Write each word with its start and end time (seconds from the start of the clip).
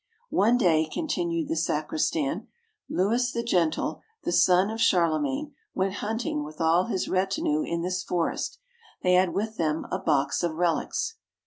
"One 0.31 0.57
day," 0.57 0.89
continued 0.91 1.47
the 1.47 1.55
sacristan, 1.55 2.47
"Louis 2.89 3.31
the 3.31 3.43
Gentle, 3.43 4.01
the 4.23 4.31
son 4.31 4.71
of 4.71 4.81
Charlemagne, 4.81 5.53
went 5.75 5.93
hunting 6.01 6.43
with 6.43 6.59
all 6.59 6.85
his 6.85 7.07
retinue 7.07 7.61
in 7.61 7.83
this 7.83 8.01
forest. 8.01 8.57
They 9.03 9.13
had 9.13 9.35
with 9.35 9.57
them 9.57 9.85
a 9.91 9.99
box 9.99 10.41
of 10.41 10.55
relics." 10.55 11.17